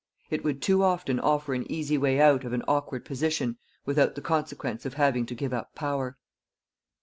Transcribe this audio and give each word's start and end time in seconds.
It 0.31 0.43
would 0.43 0.63
too 0.63 0.81
often 0.81 1.19
offer 1.19 1.53
an 1.53 1.71
easy 1.71 1.95
way 1.95 2.19
out 2.19 2.43
of 2.43 2.53
an 2.53 2.63
awkward 2.67 3.05
position 3.05 3.59
without 3.85 4.15
the 4.15 4.21
consequence 4.21 4.83
of 4.83 4.95
having 4.95 5.27
to 5.27 5.35
give 5.35 5.53
up 5.53 5.75
power. 5.75 6.17